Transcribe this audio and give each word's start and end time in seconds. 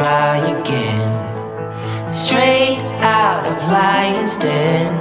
try 0.00 0.38
again. 0.58 1.12
Straight 2.14 2.78
out 3.02 3.44
of 3.44 3.56
lion's 3.70 4.38
den, 4.38 4.94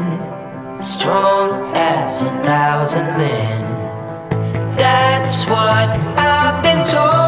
strong 0.83 1.71
as 1.73 2.23
a 2.23 2.31
thousand 2.43 3.07
men. 3.17 3.61
That's 4.77 5.45
what 5.45 5.87
I've 6.17 6.61
been 6.61 6.85
told. 6.85 7.18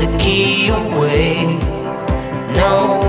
the 0.00 0.18
key 0.18 0.68
away. 0.68 1.58
No. 2.54 2.99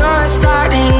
you're 0.00 0.28
starting 0.28 0.99